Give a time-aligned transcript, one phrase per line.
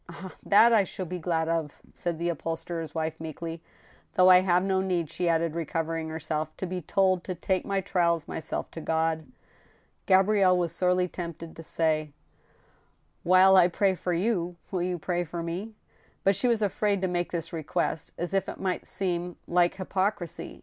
[0.09, 0.33] "Ah!
[0.43, 3.59] that I shall be glad of," said the upholsterer's wife, meek ly,
[4.15, 7.81] "though I have no need," she added, recovering herself, "to be told to take my
[7.81, 9.27] trials myself to God."
[10.07, 12.13] Gabrielle was sorely tempted to say:"
[13.23, 15.75] While I pray for you, will you pray for me?"
[16.23, 20.59] But she was afraid to make this request, as if it might seem like hypocrisy.